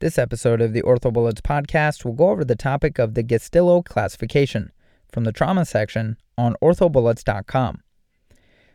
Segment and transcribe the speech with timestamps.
[0.00, 4.72] This episode of the OrthoBullets podcast will go over the topic of the Gustilo classification
[5.12, 7.82] from the trauma section on orthobullets.com.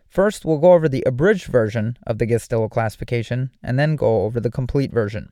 [0.08, 4.40] First, we'll go over the abridged version of the Gustilo classification and then go over
[4.40, 5.32] the complete version.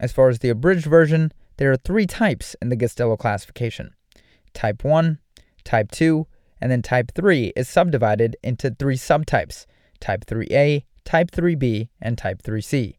[0.00, 3.94] As far as the abridged version, there are three types in the Gustilo classification
[4.54, 5.18] Type 1,
[5.62, 6.26] Type 2,
[6.58, 9.66] and then Type 3 is subdivided into three subtypes
[10.00, 12.94] Type 3A, Type 3B, and Type 3C.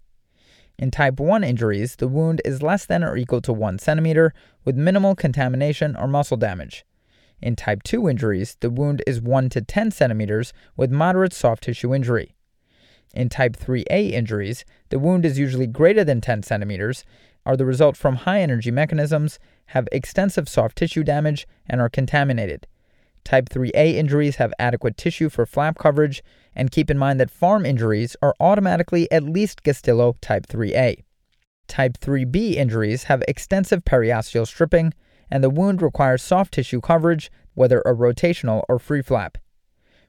[0.77, 4.33] In type 1 injuries, the wound is less than or equal to 1 centimeter
[4.65, 6.85] with minimal contamination or muscle damage.
[7.41, 11.93] In type 2 injuries, the wound is 1 to 10 centimeters with moderate soft tissue
[11.93, 12.33] injury.
[13.13, 17.05] In type 3A injuries, the wound is usually greater than 10 centimeters,
[17.45, 19.37] are the result from high energy mechanisms,
[19.67, 22.65] have extensive soft tissue damage, and are contaminated.
[23.23, 26.23] Type 3A injuries have adequate tissue for flap coverage,
[26.55, 31.03] and keep in mind that farm injuries are automatically at least Gustilo type 3A.
[31.67, 34.93] Type 3B injuries have extensive periosteal stripping,
[35.31, 39.37] and the wound requires soft tissue coverage, whether a rotational or free flap.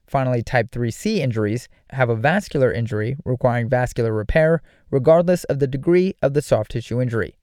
[0.05, 6.13] Finally, type 3C injuries have a vascular injury requiring vascular repair, regardless of the degree
[6.21, 7.35] of the soft tissue injury.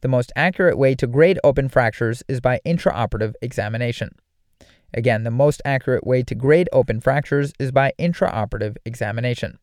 [0.00, 4.16] The most accurate way to grade open fractures is by intraoperative examination.
[4.94, 9.58] Again, the most accurate way to grade open fractures is by intraoperative examination.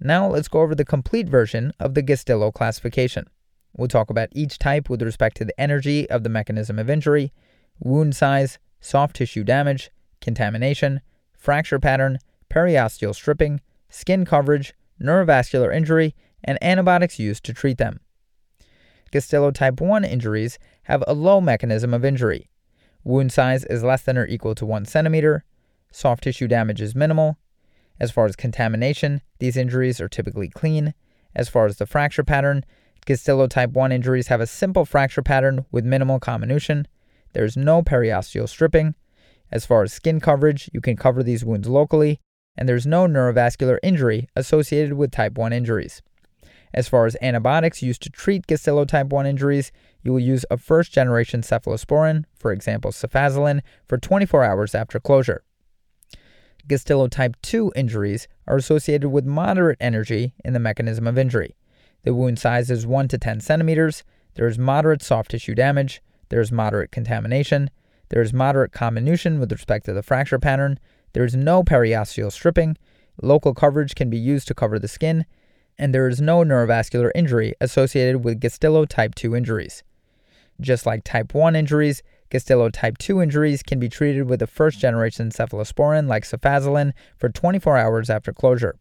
[0.00, 3.26] Now let's go over the complete version of the Gustilo classification.
[3.76, 7.32] We'll talk about each type with respect to the energy of the mechanism of injury,
[7.78, 11.00] wound size, soft tissue damage, contamination,
[11.36, 12.18] fracture pattern,
[12.50, 18.00] periosteal stripping, skin coverage, neurovascular injury, and antibiotics used to treat them.
[19.10, 22.48] Gustilo type 1 injuries have a low mechanism of injury,
[23.04, 25.44] Wound size is less than or equal to 1 centimeter.
[25.92, 27.36] Soft tissue damage is minimal.
[28.00, 30.94] As far as contamination, these injuries are typically clean.
[31.34, 32.64] As far as the fracture pattern,
[33.06, 36.88] Gustilo type 1 injuries have a simple fracture pattern with minimal comminution.
[37.34, 38.94] There's no periosteal stripping.
[39.52, 42.18] As far as skin coverage, you can cover these wounds locally,
[42.56, 46.00] and there's no neurovascular injury associated with type 1 injuries.
[46.74, 49.70] As far as antibiotics used to treat Gustilo type 1 injuries,
[50.02, 55.44] you will use a first generation cephalosporin, for example cefazolin, for 24 hours after closure.
[56.66, 61.54] Gustilo type 2 injuries are associated with moderate energy in the mechanism of injury.
[62.02, 64.02] The wound size is 1 to 10 centimeters,
[64.34, 67.70] there is moderate soft tissue damage, there is moderate contamination,
[68.08, 70.80] there is moderate comminution with respect to the fracture pattern,
[71.12, 72.76] there is no periosteal stripping,
[73.22, 75.24] local coverage can be used to cover the skin,
[75.78, 79.82] and there is no neurovascular injury associated with Gustilo type 2 injuries.
[80.60, 84.78] Just like type 1 injuries, Gustilo type 2 injuries can be treated with a first
[84.78, 88.76] generation cephalosporin like cefazolin for 24 hours after closure.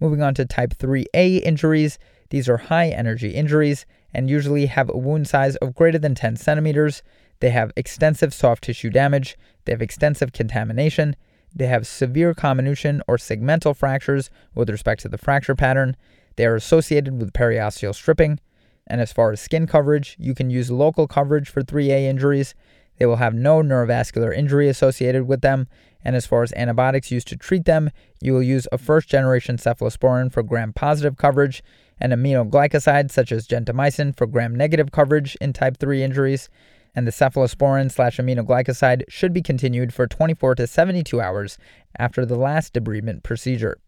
[0.00, 1.98] Moving on to type 3A injuries,
[2.30, 6.36] these are high energy injuries and usually have a wound size of greater than 10
[6.36, 7.02] centimeters.
[7.40, 11.16] They have extensive soft tissue damage, they have extensive contamination,
[11.54, 15.96] they have severe comminution or segmental fractures with respect to the fracture pattern.
[16.36, 18.40] They are associated with periosteal stripping.
[18.86, 22.54] And as far as skin coverage, you can use local coverage for 3A injuries.
[22.98, 25.68] They will have no neurovascular injury associated with them.
[26.04, 27.90] And as far as antibiotics used to treat them,
[28.20, 31.62] you will use a first generation cephalosporin for gram positive coverage
[31.98, 36.50] and aminoglycoside such as gentamicin for gram negative coverage in type 3 injuries
[36.94, 41.58] and the cephalosporin slash aminoglycoside should be continued for 24 to 72 hours
[41.98, 43.78] after the last debridement procedure.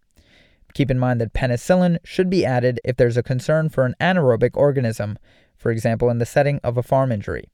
[0.75, 4.57] Keep in mind that penicillin should be added if there's a concern for an anaerobic
[4.57, 5.19] organism,
[5.57, 7.49] for example, in the setting of a farm injury.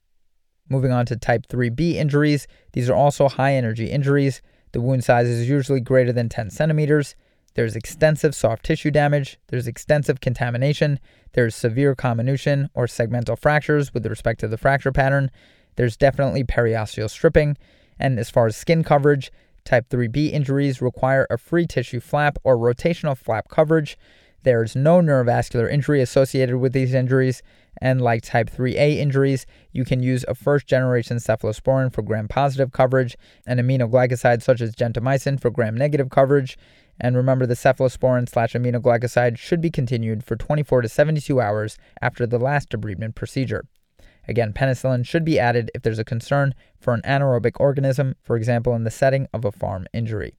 [0.69, 4.41] Moving on to type 3B injuries, these are also high energy injuries.
[4.71, 7.15] The wound size is usually greater than 10 centimeters.
[7.55, 10.99] There's extensive soft tissue damage, there's extensive contamination,
[11.33, 15.29] there's severe comminution or segmental fractures with respect to the fracture pattern,
[15.75, 17.57] there's definitely periosteal stripping,
[17.99, 19.31] and as far as skin coverage,
[19.65, 23.97] type 3B injuries require a free tissue flap or rotational flap coverage.
[24.43, 27.41] There's no neurovascular injury associated with these injuries,
[27.81, 32.71] and like type 3A injuries, you can use a first generation cephalosporin for gram positive
[32.71, 33.17] coverage
[33.47, 36.57] and aminoglycosides such as gentamicin for gram negative coverage.
[36.99, 42.25] And remember, the cephalosporin slash aminoglycoside should be continued for 24 to 72 hours after
[42.25, 43.65] the last debridement procedure.
[44.27, 48.73] Again, penicillin should be added if there's a concern for an anaerobic organism, for example,
[48.73, 50.35] in the setting of a farm injury.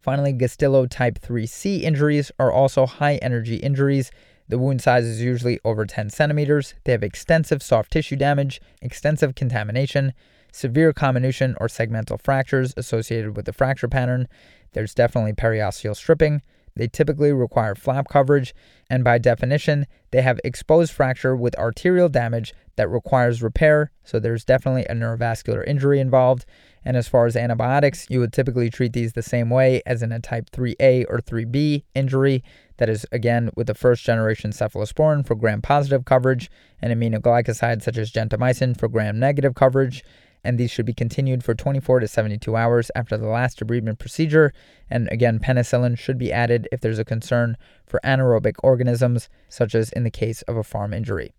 [0.00, 4.10] Finally, Gustilo type 3C injuries are also high energy injuries.
[4.48, 6.74] The wound size is usually over 10 centimeters.
[6.84, 10.12] They have extensive soft tissue damage, extensive contamination,
[10.52, 14.28] severe comminution or segmental fractures associated with the fracture pattern,
[14.72, 16.42] there's definitely periosteal stripping.
[16.74, 18.54] They typically require flap coverage,
[18.88, 24.44] and by definition, they have exposed fracture with arterial damage that requires repair, so there's
[24.44, 26.46] definitely a neurovascular injury involved.
[26.84, 30.12] And as far as antibiotics, you would typically treat these the same way as in
[30.12, 32.42] a type 3A or 3B injury.
[32.78, 36.50] That is, again, with the first generation cephalosporin for gram positive coverage
[36.80, 40.02] and aminoglycosides such as gentamicin for gram negative coverage
[40.44, 44.52] and these should be continued for 24 to 72 hours after the last debridement procedure.
[44.90, 47.56] And again, penicillin should be added if there's a concern
[47.86, 51.32] for anaerobic organisms, such as in the case of a farm injury.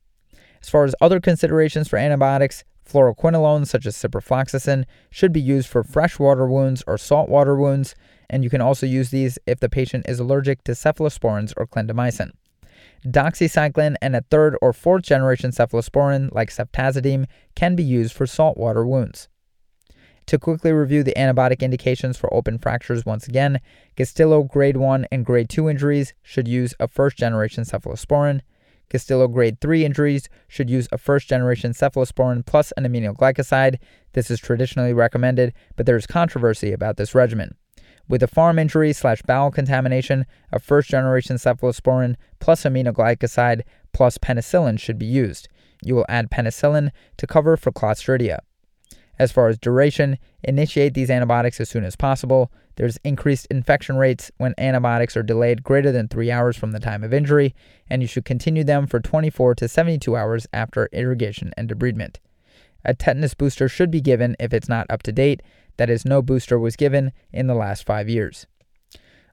[0.61, 5.83] As far as other considerations for antibiotics, fluoroquinolones such as ciprofloxacin should be used for
[5.83, 7.95] freshwater wounds or saltwater wounds,
[8.29, 12.31] and you can also use these if the patient is allergic to cephalosporins or clindamycin.
[13.05, 18.85] Doxycycline and a third or fourth generation cephalosporin like ceftazidime can be used for saltwater
[18.85, 19.27] wounds.
[20.27, 23.59] To quickly review the antibiotic indications for open fractures once again,
[23.97, 28.39] Gustilo grade 1 and grade 2 injuries should use a first generation cephalosporin.
[28.89, 33.79] Gustilo grade 3 injuries should use a first generation cephalosporin plus an aminoglycoside.
[34.13, 37.55] This is traditionally recommended, but there is controversy about this regimen.
[38.07, 43.61] With a farm injury slash bowel contamination, a first generation cephalosporin plus aminoglycoside
[43.93, 45.47] plus penicillin should be used.
[45.83, 48.39] You will add penicillin to cover for Clostridia.
[49.19, 52.51] As far as duration, initiate these antibiotics as soon as possible.
[52.75, 57.03] There's increased infection rates when antibiotics are delayed greater than three hours from the time
[57.03, 57.53] of injury,
[57.87, 62.17] and you should continue them for 24 to 72 hours after irrigation and debridement.
[62.83, 65.41] A tetanus booster should be given if it's not up to date,
[65.77, 68.45] that is, no booster was given in the last five years.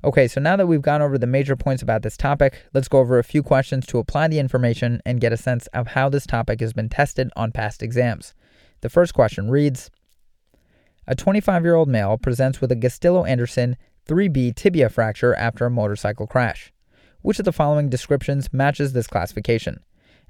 [0.02, 3.00] Okay, so now that we've gone over the major points about this topic, let's go
[3.00, 6.26] over a few questions to apply the information and get a sense of how this
[6.26, 8.32] topic has been tested on past exams.
[8.81, 9.90] The first question reads
[11.06, 13.76] A 25 year old male presents with a Gustilo Anderson
[14.08, 16.72] 3B tibia fracture after a motorcycle crash.
[17.20, 19.81] Which of the following descriptions matches this classification?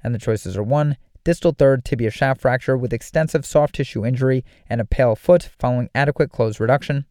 [0.03, 4.43] And the choices are 1 distal third tibia shaft fracture with extensive soft tissue injury
[4.69, 7.05] and a pale foot following adequate closed reduction.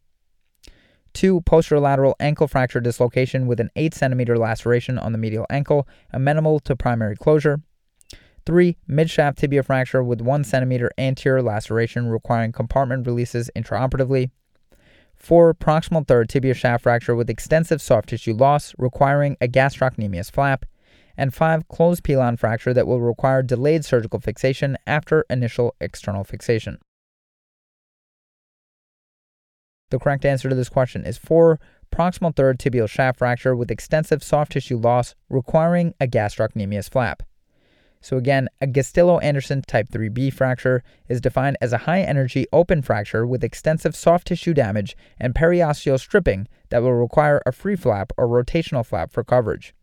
[1.13, 1.41] 2.
[1.41, 6.75] Posterolateral ankle fracture dislocation with an 8 cm laceration on the medial ankle, amenable to
[6.75, 7.61] primary closure.
[8.45, 8.77] 3.
[8.89, 14.31] Midshaft tibia fracture with 1 cm anterior laceration requiring compartment releases intraoperatively.
[15.15, 15.53] 4.
[15.53, 20.65] Proximal third tibia shaft fracture with extensive soft tissue loss requiring a gastrocnemius flap
[21.21, 26.79] and five, closed pilon fracture that will require delayed surgical fixation after initial external fixation.
[29.91, 31.59] The correct answer to this question is 4.
[31.95, 37.21] Proximal third tibial shaft fracture with extensive soft tissue loss requiring a gastrocnemius flap.
[38.01, 42.81] So, again, a Gustilo Anderson type 3B fracture is defined as a high energy open
[42.81, 48.11] fracture with extensive soft tissue damage and periosteal stripping that will require a free flap
[48.17, 49.75] or rotational flap for coverage.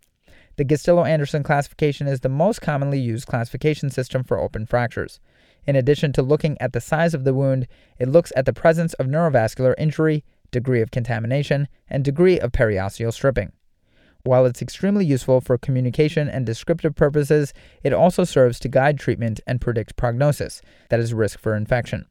[0.58, 5.20] The Gustilo Anderson classification is the most commonly used classification system for open fractures.
[5.68, 7.68] In addition to looking at the size of the wound,
[8.00, 13.12] it looks at the presence of neurovascular injury, degree of contamination, and degree of periosteal
[13.12, 13.52] stripping.
[14.24, 19.38] While it's extremely useful for communication and descriptive purposes, it also serves to guide treatment
[19.46, 20.60] and predict prognosis,
[20.90, 22.06] that is, risk for infection.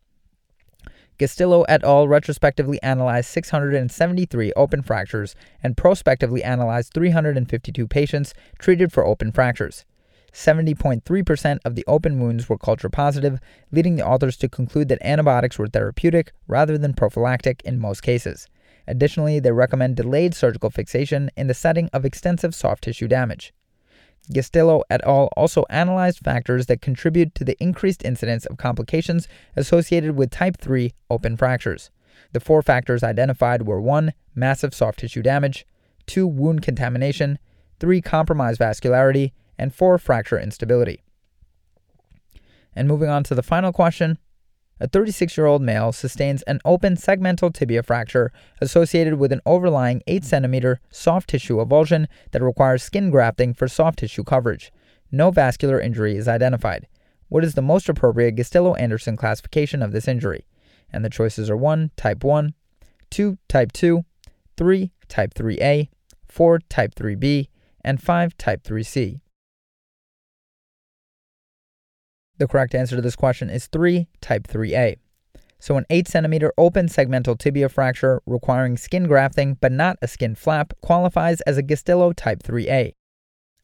[1.18, 2.08] Gustilo et al.
[2.08, 9.86] retrospectively analyzed 673 open fractures and prospectively analyzed 352 patients treated for open fractures.
[10.32, 13.40] 70.3% of the open wounds were culture positive,
[13.72, 18.48] leading the authors to conclude that antibiotics were therapeutic rather than prophylactic in most cases.
[18.88, 23.54] Additionally, they recommend delayed surgical fixation in the setting of extensive soft tissue damage.
[24.34, 25.30] Gustilo et al.
[25.38, 30.94] also analyzed factors that contribute to the increased incidence of complications associated with type 3
[31.10, 31.92] open fractures.
[32.34, 34.14] The four factors identified were 1.
[34.36, 35.66] Massive soft tissue damage,
[36.08, 36.28] 2.
[36.28, 37.40] Wound contamination,
[37.80, 38.02] 3.
[38.02, 39.98] Compromised vascularity, and 4.
[39.98, 41.04] Fracture instability.
[42.76, 44.18] And moving on to the final question
[44.80, 48.32] a 36 year old male sustains an open segmental tibia fracture
[48.62, 54.00] associated with an overlying 8 cm soft tissue avulsion that requires skin grafting for soft
[54.00, 54.72] tissue coverage.
[55.12, 56.88] No vascular injury is identified.
[57.30, 60.46] What is the most appropriate Gustilo Anderson classification of this injury?
[60.92, 61.92] And the choices are 1.
[61.98, 62.54] Type 1,
[63.10, 63.38] 2.
[63.50, 64.06] Type 2,
[64.56, 64.92] 3.
[65.10, 65.90] Type 3A,
[66.28, 66.60] 4.
[66.70, 67.48] Type 3B,
[67.84, 68.38] and 5.
[68.38, 69.20] Type 3C.
[72.38, 74.98] The correct answer to this question is 3, type 3A.
[75.60, 80.36] So, an 8 centimeter open segmental tibia fracture requiring skin grafting but not a skin
[80.36, 82.94] flap qualifies as a Gustilo type 3A.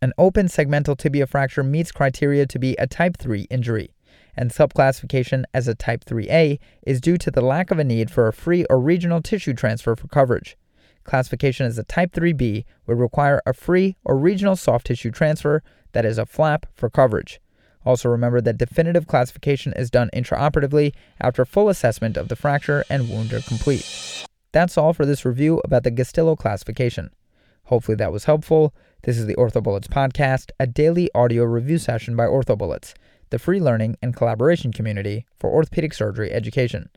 [0.02, 3.94] An open segmental tibia fracture meets criteria to be a type 3 injury,
[4.36, 8.28] and subclassification as a type 3A is due to the lack of a need for
[8.28, 10.58] a free or regional tissue transfer for coverage.
[11.04, 15.62] classification as a Type 3B would require a free or regional soft tissue transfer
[15.92, 17.40] that is a flap for coverage.
[17.86, 23.10] Also, remember that definitive classification is done intraoperatively after full assessment of the fracture and
[23.10, 24.26] wound are complete.
[24.52, 27.10] That's all for this review about the Gustilo classification.
[27.66, 28.74] Hopefully, that was helpful.
[29.04, 32.94] This is the OrthoBullets podcast, a daily audio review session by OrthoBullets,
[33.32, 36.90] the free learning and collaboration community for orthopedic surgery education.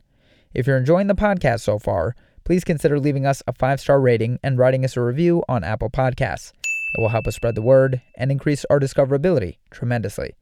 [0.53, 4.39] If you're enjoying the podcast so far, please consider leaving us a five star rating
[4.43, 6.53] and writing us a review on Apple Podcasts.
[6.95, 10.35] It will help us spread the word and increase our discoverability tremendously.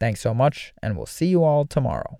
[0.00, 2.18] Thanks so much, and we'll see you all tomorrow.